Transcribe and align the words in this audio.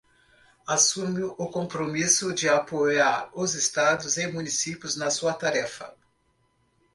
assume 0.67 1.21
o 1.23 1.47
compromisso 1.47 2.33
de 2.33 2.49
apoiar 2.49 3.29
os 3.35 3.53
estados 3.53 4.17
e 4.17 4.25
municípios 4.25 4.95
na 4.97 5.11
sua 5.11 5.31
tarefa 5.31 5.93